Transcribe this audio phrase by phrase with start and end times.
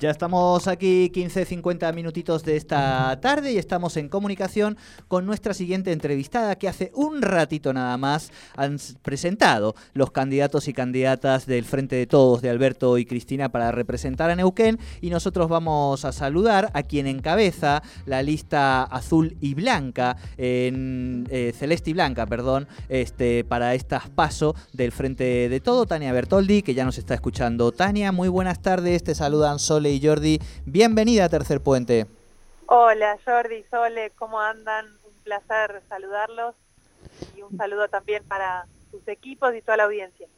[0.00, 5.92] Ya estamos aquí 15-50 minutitos de esta tarde y estamos en comunicación con nuestra siguiente
[5.92, 11.96] entrevistada que hace un ratito nada más han presentado los candidatos y candidatas del Frente
[11.96, 16.70] de Todos de Alberto y Cristina para representar a Neuquén y nosotros vamos a saludar
[16.72, 23.44] a quien encabeza la lista azul y blanca, en, eh, celeste y blanca, perdón, este,
[23.44, 27.70] para estas paso del Frente de Todo, Tania Bertoldi, que ya nos está escuchando.
[27.70, 30.38] Tania, muy buenas tardes, te saludan Sole y Jordi.
[30.64, 32.06] Bienvenida a Tercer Puente.
[32.66, 34.86] Hola Jordi, Sole, ¿cómo andan?
[34.86, 36.54] Un placer saludarlos
[37.36, 40.28] y un saludo también para sus equipos y toda la audiencia.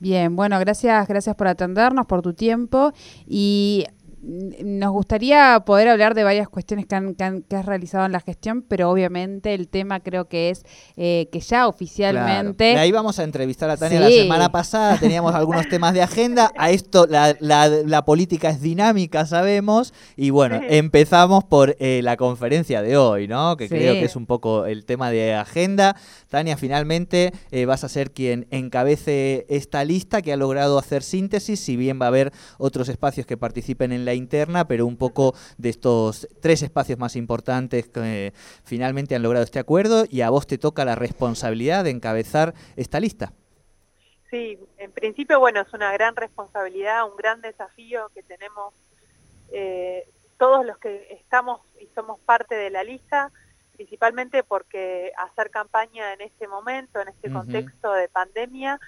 [0.00, 2.92] Bien, bueno, gracias, gracias por atendernos, por tu tiempo
[3.26, 3.84] y
[4.20, 8.62] nos gustaría poder hablar de varias cuestiones que, han, que, has realizado en la gestión,
[8.62, 10.64] pero obviamente el tema creo que es
[10.96, 12.76] eh, que ya oficialmente...
[12.76, 16.70] Ahí vamos a entrevistar a Tania la semana pasada, teníamos algunos temas de agenda, a
[16.70, 22.96] esto la, la, política es dinámica, sabemos, y bueno, empezamos por eh, la conferencia de
[22.96, 23.56] hoy, ¿no?
[23.56, 25.96] Que creo que es un poco el tema de agenda.
[26.28, 31.60] Tania, finalmente eh, vas a ser quien encabece esta lista que ha logrado hacer síntesis,
[31.60, 35.34] si bien va a haber otros espacios que participen en la interna, pero un poco
[35.56, 38.32] de estos tres espacios más importantes que
[38.64, 43.00] finalmente han logrado este acuerdo y a vos te toca la responsabilidad de encabezar esta
[43.00, 43.32] lista.
[44.30, 48.74] Sí, en principio, bueno, es una gran responsabilidad, un gran desafío que tenemos
[49.50, 50.06] eh,
[50.36, 53.32] todos los que estamos y somos parte de la lista,
[53.74, 58.78] principalmente porque hacer campaña en este momento, en este contexto de pandemia,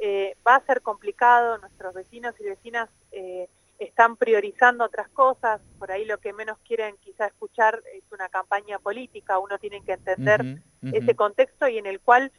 [0.00, 3.48] eh, va a ser complicado, nuestros vecinos y vecinas eh,
[3.80, 8.78] están priorizando otras cosas, por ahí lo que menos quieren quizá escuchar es una campaña
[8.78, 12.30] política, uno tiene que entender ese contexto y en el cual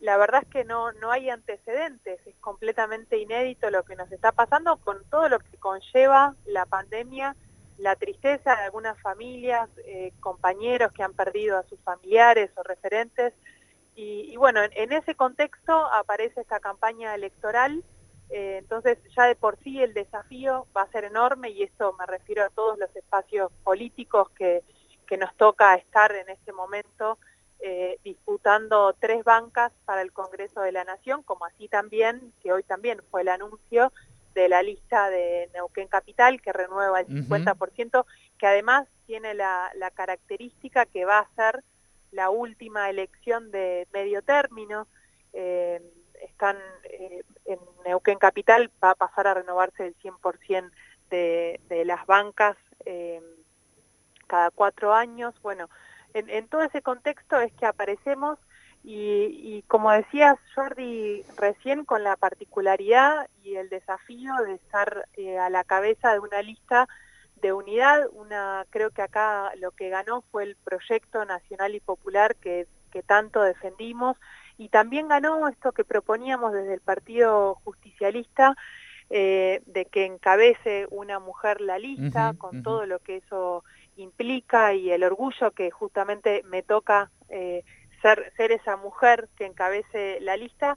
[0.00, 4.32] la verdad es que no, no hay antecedentes, es completamente inédito lo que nos está
[4.32, 7.36] pasando con todo lo que conlleva la pandemia,
[7.76, 13.34] la tristeza de algunas familias, eh, compañeros que han perdido a sus familiares o referentes,
[13.94, 17.84] y, bueno, en ese contexto aparece esta campaña electoral
[18.32, 22.06] eh, entonces ya de por sí el desafío va a ser enorme y esto me
[22.06, 24.62] refiero a todos los espacios políticos que,
[25.18, 27.18] nos toca estar en este momento
[27.60, 32.62] eh, disputando tres bancas para el Congreso de la Nación, como así también, que hoy
[32.62, 33.92] también fue el anuncio
[34.34, 38.06] de la lista de Neuquén Capital que renueva el 50%,
[38.38, 41.62] que además tiene la, característica que va a ser
[42.10, 44.88] la última elección de medio término.
[45.34, 45.82] Eh,
[46.22, 50.70] están eh, en Neuquén Capital, va a pasar a renovarse el 100%
[51.10, 53.20] de, de las bancas eh,
[54.26, 55.34] cada cuatro años.
[55.42, 55.68] Bueno,
[56.14, 58.38] en, todo ese contexto es que aparecemos
[58.84, 65.50] y, como decías Jordi recién, con la particularidad y el desafío de estar eh, a
[65.50, 66.88] la cabeza de una lista
[67.36, 72.34] de unidad, una creo que acá lo que ganó fue el proyecto nacional y popular
[72.36, 74.16] que, que tanto defendimos
[74.62, 78.56] y también ganó esto que proponíamos desde el Partido Justicialista,
[79.10, 83.64] eh, de que encabece una mujer la lista, con todo lo que eso
[83.96, 87.64] implica y el orgullo que justamente me toca eh,
[88.02, 90.76] ser, ser esa mujer que encabece la lista.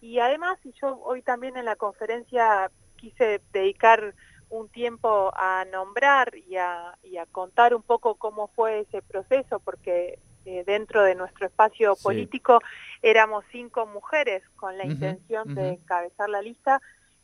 [0.00, 4.14] Y además, y yo hoy también en la conferencia quise dedicar
[4.48, 9.60] un tiempo a nombrar y a, y a contar un poco cómo fue ese proceso,
[9.60, 12.60] porque eh, dentro de nuestro espacio político
[13.02, 16.80] éramos cinco mujeres con la intención de encabezar la lista,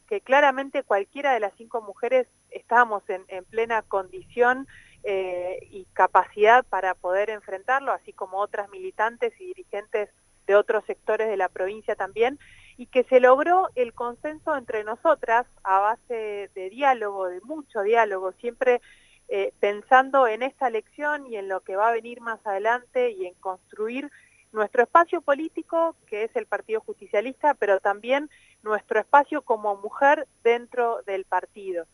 [0.08, 4.66] que claramente cualquiera de las cinco mujeres estábamos en, plena condición
[5.04, 10.10] eh, y capacidad para poder enfrentarlo, así como otras militantes y dirigentes
[10.48, 12.40] de otros sectores de la provincia también,
[12.76, 18.32] y que se logró el consenso entre nosotras a base de diálogo, de mucho diálogo,
[18.40, 18.80] siempre
[19.28, 23.26] eh, pensando en esta elección y en lo que va a venir más adelante y
[23.26, 24.10] en construir
[24.52, 28.28] nuestro espacio político, que es el Partido Justicialista, pero también
[28.62, 31.86] nuestro espacio como mujer dentro del partido.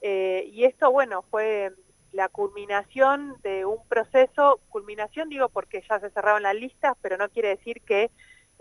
[0.00, 1.72] Eh, y esto, bueno, fue
[2.12, 7.28] la culminación de un proceso, culminación digo porque ya se cerraron las listas, pero no
[7.28, 8.10] quiere decir que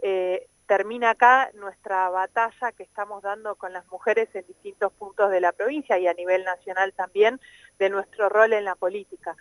[0.02, 5.42] eh, termina acá nuestra batalla que estamos dando con las mujeres en distintos puntos de
[5.42, 7.40] la provincia y a nivel nacional también
[7.80, 9.36] de nuestro rol en la política.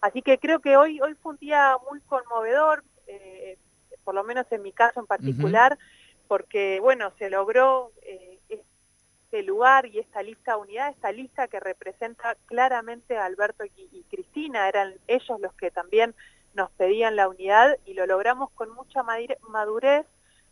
[0.00, 3.58] Así que creo que hoy, hoy fue un día muy conmovedor, eh,
[4.04, 5.78] por lo menos en mi caso en particular,
[6.26, 12.36] porque bueno, se logró eh, este lugar y esta lista unidad, esta lista que representa
[12.46, 16.14] claramente a Alberto y, y Cristina, eran ellos los que también
[16.54, 19.04] nos pedían la unidad y lo logramos con mucha
[19.48, 20.06] madurez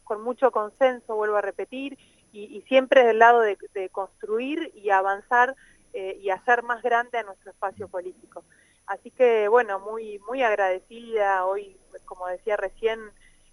[0.08, 1.98] con mucho consenso, vuelvo a repetir,
[2.32, 3.58] y, siempre del lado de,
[3.90, 5.54] construir y avanzar
[5.92, 8.42] eh, y hacer más grande a nuestro espacio político.
[8.86, 11.44] Así que, bueno, muy, muy agradecida.
[11.44, 11.76] Hoy,
[12.06, 13.00] como decía recién,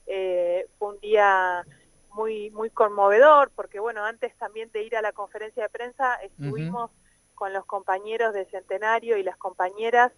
[0.07, 1.65] eh, fue un día
[2.13, 6.89] muy, muy conmovedor, porque, bueno, antes también de ir a la conferencia de prensa, estuvimos
[7.33, 10.13] con los compañeros de Centenario y las compañeras,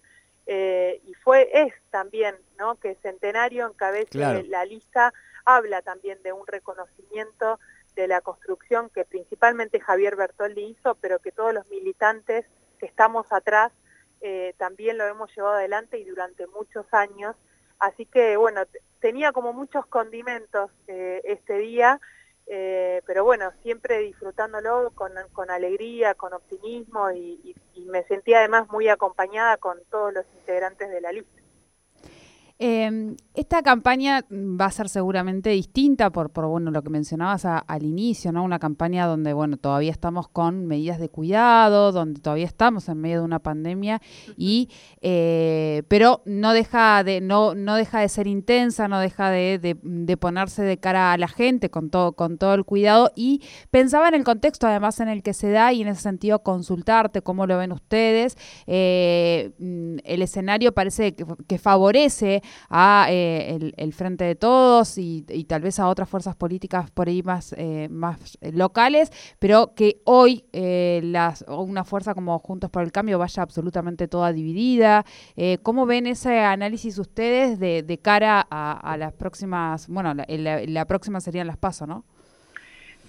[0.46, 2.76] eh, y fue, es también, ¿no?
[2.76, 5.14] Que Centenario encabece la lista,
[5.48, 7.58] habla también de un reconocimiento
[7.96, 12.46] de la construcción que principalmente Javier Bertoldi hizo, pero que todos los militantes
[12.80, 13.72] que estamos atrás
[14.20, 17.36] eh, también lo hemos llevado adelante y durante muchos años.
[17.80, 18.64] Así que bueno,
[19.00, 22.02] tenía como muchos condimentos eh, este día,
[22.48, 28.90] eh, pero bueno, siempre disfrutándolo con, alegría, con optimismo y, y me sentía además muy
[28.90, 31.37] acompañada con todos los integrantes de la lista.
[32.60, 37.84] Eh, esta campaña va a ser seguramente distinta por, por bueno, lo que mencionabas al
[37.84, 38.44] inicio, ¿no?
[38.44, 43.20] Una campaña donde, bueno, todavía estamos con medidas de cuidado, donde todavía estamos en medio
[43.20, 44.02] de una pandemia,
[44.38, 44.70] y
[45.02, 50.18] eh, pero no deja de, no, no deja de ser intensa, no deja de, de,
[50.18, 53.12] ponerse de cara a la gente con todo, con todo el cuidado.
[53.16, 56.42] Y pensaba en el contexto además en el que se da, y en ese sentido
[56.42, 58.36] consultarte cómo lo ven ustedes.
[58.66, 65.24] Eh, mm, el escenario parece que, que favorece a eh, el, Frente de Todos y,
[65.48, 70.46] tal vez a otras fuerzas políticas por ahí más, eh, más locales, pero que hoy
[70.54, 75.06] eh, las, una fuerza como Juntos por el Cambio vaya absolutamente toda dividida.
[75.64, 81.20] ¿Cómo ven ese análisis ustedes de, de cara a, las próximas, bueno, la, la, próxima
[81.22, 82.04] serían las PASO, ¿no?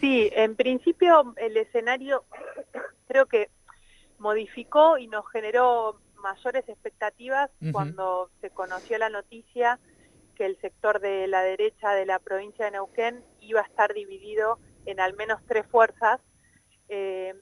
[0.00, 2.24] Sí, en principio el escenario
[3.08, 3.48] creo que
[4.18, 9.78] modificó y nos generó mayores expectativas cuando se conoció la noticia
[10.34, 14.58] que el sector de la derecha de la provincia de Neuquén iba a estar dividido
[14.86, 16.20] en al menos tres fuerzas.
[16.88, 17.34] Eh,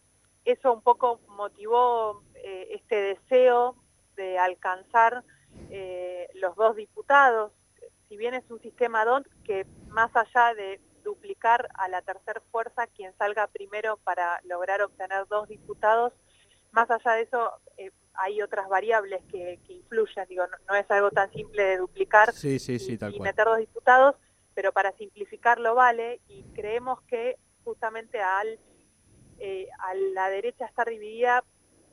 [0.45, 3.77] eso un poco motivó eh, este deseo
[4.17, 5.25] de alcanzar
[5.71, 7.53] eh, los dos diputados,
[8.09, 12.87] si bien es un sistema DONT que más allá de duplicar a la tercera fuerza,
[12.87, 16.13] quien salga primero para lograr obtener dos diputados,
[16.77, 17.53] más allá de eso
[18.19, 23.45] hay otras variables que, influyen, digo, no, es algo tan simple de duplicar y, meter
[23.47, 24.17] dos diputados,
[24.55, 28.59] pero para simplificarlo vale y creemos que justamente al,
[29.39, 31.45] eh, a la derecha estar dividida,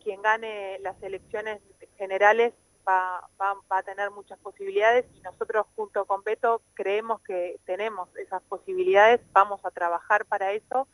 [0.03, 1.62] quien gane las elecciones
[1.97, 2.53] generales
[2.88, 8.41] va, va, a tener muchas posibilidades y nosotros junto con Beto creemos que tenemos esas
[8.44, 10.88] posibilidades, vamos a trabajar para eso.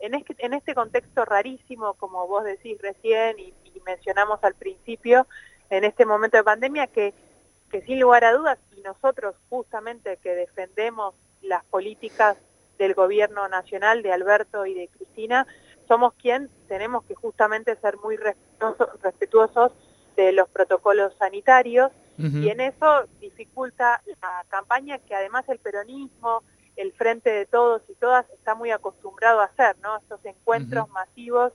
[0.00, 3.54] En este, en este contexto rarísimo, como vos decís recién y,
[3.84, 5.28] mencionamos al principio,
[5.70, 7.14] en este momento de pandemia, que,
[7.70, 12.36] que sin lugar a dudas, y nosotros justamente que defendemos las políticas
[12.78, 15.46] del gobierno nacional, de Alberto y de Cristina,
[15.86, 19.70] somos quien tenemos que justamente ser muy respetuosos,
[20.16, 26.42] de los protocolos sanitarios y en eso dificulta la campaña que además el peronismo,
[26.76, 29.96] el frente de todos y todas está muy acostumbrado a hacer, ¿no?
[29.96, 31.52] Estos encuentros masivos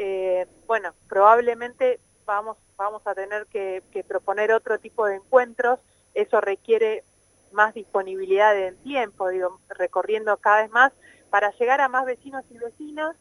[0.00, 5.80] eh, bueno, probablemente vamos, vamos a tener que, proponer otro tipo de encuentros,
[6.14, 7.02] eso requiere
[7.50, 10.92] más disponibilidad de tiempo, digo, recorriendo cada vez más
[11.30, 13.16] para llegar a más vecinos y vecinas,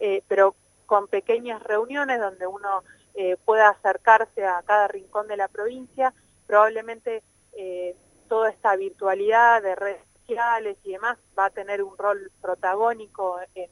[0.00, 0.56] eh, pero
[0.86, 2.82] con pequeñas reuniones donde uno
[3.14, 6.14] eh, pueda acercarse a cada rincón de la provincia,
[6.46, 7.22] probablemente
[8.28, 10.00] toda esta virtualidad de redes
[10.34, 13.70] sociales y demás va a tener un rol protagónico en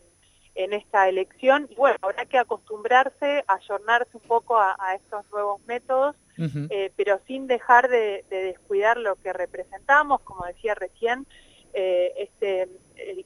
[0.55, 1.67] en esta elección.
[1.71, 7.47] Y bueno, habrá que acostumbrarse, ayornarse un poco a, estos nuevos métodos, eh, pero sin
[7.47, 11.27] dejar de, descuidar lo que representamos, como decía recién,
[11.73, 12.69] eh, este,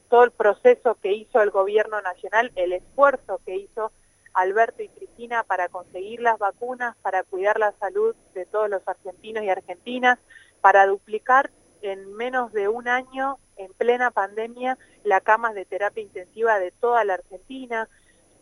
[0.08, 3.92] todo el proceso que hizo el gobierno nacional, el esfuerzo que hizo
[4.34, 9.44] Alberto y Cristina para conseguir las vacunas, para cuidar la salud de todos los argentinos
[9.44, 10.18] y argentinas,
[10.60, 11.50] para duplicar
[11.84, 17.04] en menos de un año, en plena pandemia, la camas de terapia intensiva de toda
[17.04, 17.88] la Argentina.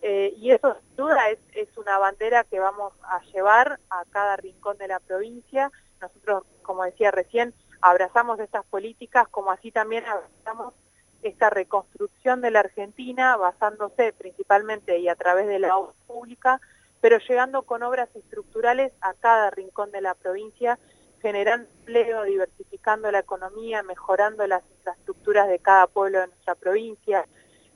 [0.00, 4.78] Eh, y eso sin duda es una bandera que vamos a llevar a cada rincón
[4.78, 5.72] de la provincia.
[6.00, 10.74] Nosotros, como decía recién, abrazamos estas políticas, como así también abrazamos
[11.22, 16.60] esta reconstrucción de la Argentina basándose principalmente y a través de la obra pública,
[17.00, 20.78] pero llegando con obras estructurales a cada rincón de la provincia
[21.22, 27.26] generando empleo, diversificando la economía, mejorando las infraestructuras de cada pueblo de nuestra provincia.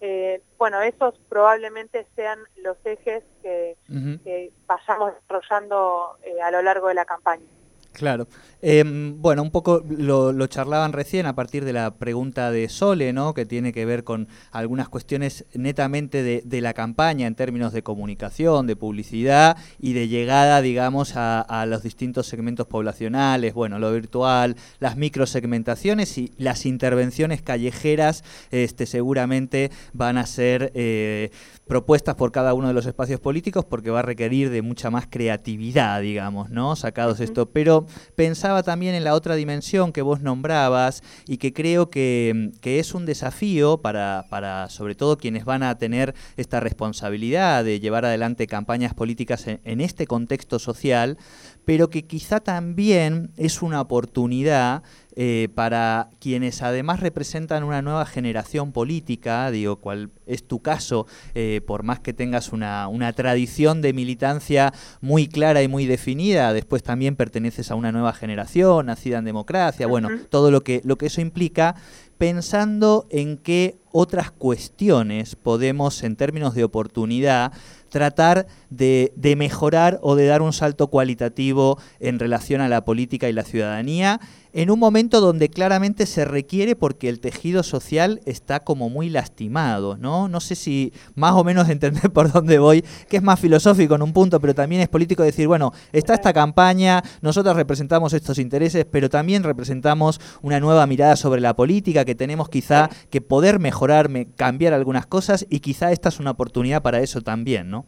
[0.00, 3.76] Eh, bueno, esos probablemente sean los ejes que,
[4.66, 7.46] vayamos desarrollando eh, a lo largo de la campaña.
[7.96, 8.28] Claro.
[8.60, 13.32] Em, bueno, un poco lo, charlaban recién a partir de la pregunta de Sole, ¿no?
[13.32, 18.66] Que tiene que ver con algunas cuestiones netamente de, la campaña en términos de comunicación,
[18.66, 24.98] de publicidad y de llegada, digamos, a, los distintos segmentos poblacionales, bueno, lo virtual, las
[24.98, 31.30] microsegmentaciones y las intervenciones callejeras, este, seguramente van a ser eh,
[31.66, 35.06] propuestas por cada uno de los espacios políticos porque va a requerir de mucha más
[35.08, 36.76] creatividad, digamos, ¿no?
[36.76, 37.46] Sacados esto.
[37.50, 42.94] Pero pensaba también en la otra dimensión que vos nombrabas y que creo que, es
[42.94, 48.46] un desafío para, para, sobre todo, quienes van a tener esta responsabilidad de llevar adelante
[48.46, 51.16] campañas políticas en este contexto social,
[51.64, 54.82] pero que quizá también es una oportunidad
[55.18, 61.62] eh, para quienes además representan una nueva generación política, digo, cual es tu caso, eh,
[61.66, 66.82] por más que tengas una, una, tradición de militancia muy clara y muy definida, después
[66.82, 71.06] también perteneces a una nueva generación, nacida en democracia, bueno, todo lo que, lo que
[71.06, 71.76] eso implica,
[72.18, 77.52] pensando en qué otras cuestiones podemos, en términos de oportunidad,
[77.88, 83.28] tratar de, de, mejorar o de dar un salto cualitativo en relación a la política
[83.28, 84.20] y la ciudadanía
[84.56, 89.98] en un momento donde claramente se requiere porque el tejido social está como muy lastimado,
[89.98, 90.28] ¿no?
[90.28, 94.02] No sé si más o menos entender por dónde voy, que es más filosófico en
[94.02, 98.86] un punto, pero también es político decir, bueno, está esta campaña, nosotros representamos estos intereses,
[98.86, 104.08] pero también representamos una nueva mirada sobre la política, que tenemos quizá que poder mejorar,
[104.36, 107.84] cambiar algunas cosas y quizá esta es una oportunidad para eso también, ¿no?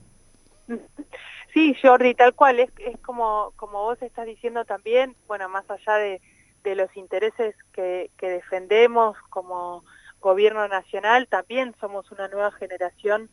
[1.55, 5.95] Sí, Jordi, tal cual, es, es como, como vos estás diciendo también, bueno, más allá
[5.95, 6.21] de
[6.63, 9.85] de los intereses que, defendemos como
[10.21, 13.31] gobierno nacional, también somos una nueva generación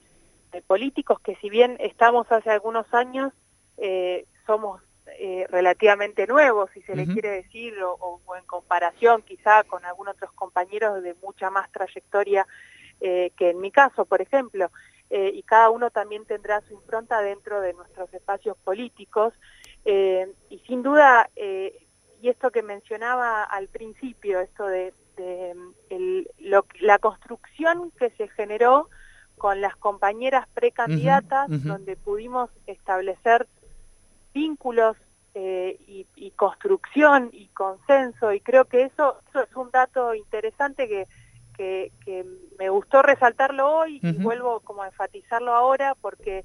[0.51, 3.33] de políticos que si bien estamos hace algunos años,
[3.77, 4.81] eh, somos
[5.19, 10.31] eh, relativamente nuevos, si se le quiere decir, o, en comparación quizá con algunos otros
[10.33, 12.47] compañeros de mucha más trayectoria
[13.01, 14.71] eh, que en mi caso, por ejemplo,
[15.09, 19.33] y cada uno también tendrá su impronta dentro de nuestros espacios políticos,
[19.85, 21.29] y sin duda
[22.25, 24.95] y esto que mencionaba al principio, esto de,
[26.79, 28.89] la construcción que se generó
[29.37, 33.47] con las compañeras precandidatas, donde pudimos establecer
[34.33, 34.97] vínculos
[35.35, 35.77] eh,
[36.15, 42.25] y, construcción y consenso, y creo que eso, eso es un dato interesante que, que,
[42.57, 46.43] me gustó resaltarlo hoy y vuelvo como a enfatizarlo ahora porque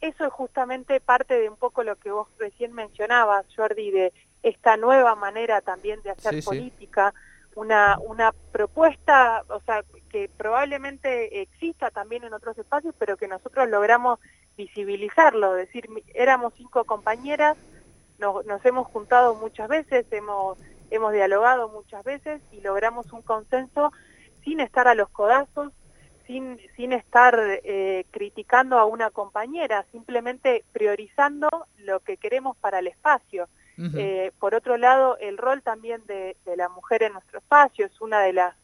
[0.00, 4.12] eso es justamente parte de un poco lo que vos recién mencionabas, Jordi, de
[4.48, 7.12] esta nueva manera también de hacer política,
[7.56, 13.68] una, una propuesta, o sea, que probablemente exista también en otros espacios, pero que nosotros
[13.68, 14.20] logramos
[14.56, 17.56] visibilizarlo, es decir, éramos cinco compañeras,
[18.18, 20.58] nos, nos hemos juntado muchas veces, hemos,
[20.90, 23.92] hemos dialogado muchas veces y logramos un consenso
[24.44, 25.72] sin estar a los codazos,
[26.28, 31.48] sin, sin estar eh, criticando a una compañera, simplemente priorizando
[31.78, 33.48] lo que queremos para el espacio.
[33.78, 38.20] Eh, por otro lado, el rol también de, la mujer en nuestro espacio es una
[38.20, 38.54] de las,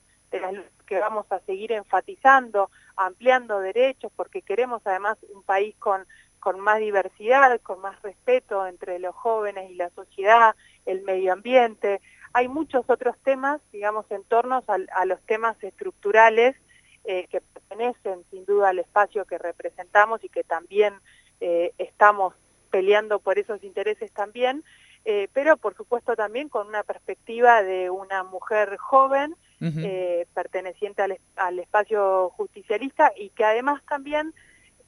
[0.86, 6.06] que vamos a seguir enfatizando, ampliando derechos, porque queremos además un país con,
[6.40, 12.00] con más diversidad, con más respeto entre los jóvenes y la sociedad, el medio ambiente.
[12.32, 16.56] Hay muchos otros temas, digamos, en torno a, los temas estructurales
[17.04, 20.94] eh, que pertenecen sin duda al espacio que representamos y que también
[21.40, 22.34] eh, estamos
[22.70, 24.64] peleando por esos intereses también,
[25.04, 31.02] eh, pero por supuesto también con una perspectiva de una mujer joven, eh, perteneciente
[31.36, 34.34] al, espacio justicialista y que además también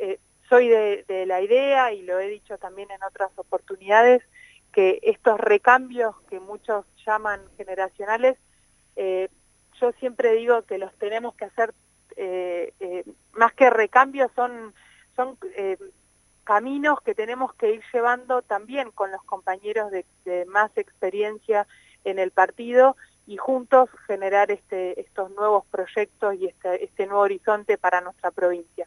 [0.01, 0.19] eh,
[0.49, 4.23] soy de, la idea, y lo he dicho también en otras oportunidades,
[4.73, 8.37] que estos recambios que muchos llaman generacionales,
[8.97, 11.73] yo siempre digo que los tenemos que hacer,
[13.33, 14.75] más que recambios, son,
[15.15, 15.39] son
[16.45, 20.05] caminos que tenemos que ir llevando también con los compañeros de,
[20.47, 21.67] más experiencia
[22.05, 22.97] en el partido
[23.27, 28.87] y juntos generar este, estos nuevos proyectos y este, este nuevo horizonte para nuestra provincia.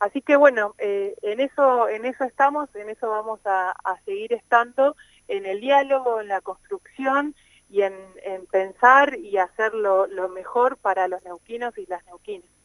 [0.00, 3.74] Así que bueno, eh, en, eso, estamos, en eso vamos a,
[4.04, 4.96] seguir estando,
[5.28, 7.34] en el diálogo, en la construcción
[7.70, 7.94] y en,
[8.50, 12.55] pensar y hacer lo, lo mejor para los neuquinos y las neuquinas.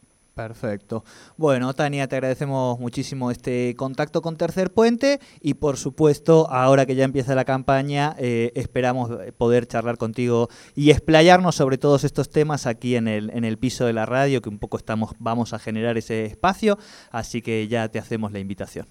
[0.47, 1.03] Perfecto.
[1.37, 6.95] Bueno, Tania, te agradecemos muchísimo este contacto con Tercer Puente y por supuesto, ahora que
[6.95, 12.65] ya empieza la campaña, eh, esperamos poder charlar contigo y explayarnos sobre todos estos temas
[12.65, 15.59] aquí en el, en el piso de la radio, que un poco estamos, vamos a
[15.59, 16.77] generar ese espacio,
[17.11, 18.87] así que ya te hacemos la invitación.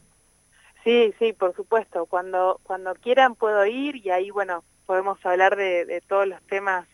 [0.85, 2.07] Sí, sí, por supuesto.
[2.07, 6.87] Cuando, cuando quieran puedo ir y ahí, bueno, podemos hablar de, todos los temas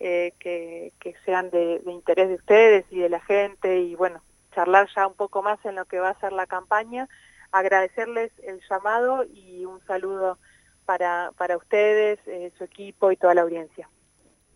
[0.00, 0.92] eh, que,
[1.24, 4.22] sean de, interés de ustedes y de la gente y, bueno,
[4.54, 7.08] charlar ya un poco más en lo que va a ser la campaña.
[7.50, 10.38] Agradecerles el llamado y un saludo
[10.84, 13.88] para, para ustedes, eh, su equipo y toda la audiencia.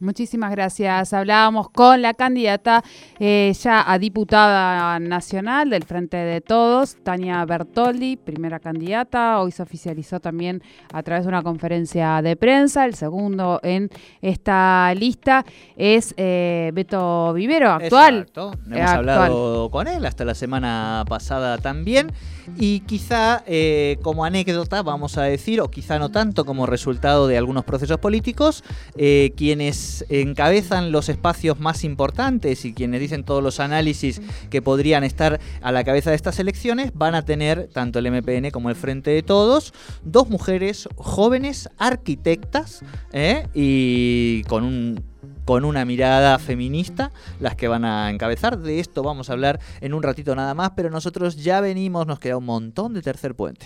[0.03, 1.13] Muchísimas gracias.
[1.13, 2.83] Hablábamos con la candidata
[3.21, 9.39] eh, ya a diputada nacional del Frente de Todos, Tania Bertoldi, primera candidata.
[9.41, 10.61] Hoy se oficializó también
[10.93, 12.85] a través de una conferencia de prensa.
[12.85, 13.91] El segundo en
[14.21, 15.45] esta lista
[15.77, 18.23] es eh, Beto Vivero, actual.
[18.23, 18.51] Exacto.
[18.73, 22.11] Hemos hablado con él hasta la semana pasada también.
[22.57, 27.39] Y quizá eh, como anécdota, vamos a decir, o quizá no tanto como resultado de
[27.39, 28.65] algunos procesos políticos,
[29.37, 34.21] quienes encabezan los espacios más importantes y quienes dicen todos los análisis
[34.51, 38.51] que podrían estar a la cabeza de estas elecciones, van a tener, tanto el MPN
[38.51, 39.73] como el Frente de Todos,
[40.03, 42.83] dos mujeres jóvenes arquitectas
[43.13, 43.47] ¿eh?
[43.55, 45.12] y con un
[45.45, 48.59] con una mirada feminista, las que van a encabezar.
[48.59, 52.19] De esto vamos a hablar en un ratito nada más, pero nosotros ya venimos, nos
[52.19, 53.61] queda un montón de tercer puente.